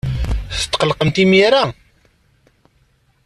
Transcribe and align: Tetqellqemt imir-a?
Tetqellqemt 0.59 1.17
imir-a? 1.23 1.63